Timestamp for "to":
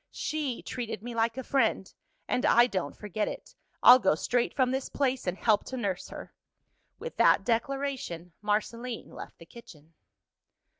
5.65-5.77